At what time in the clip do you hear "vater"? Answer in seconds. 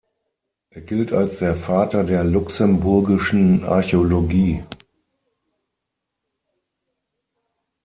1.55-2.03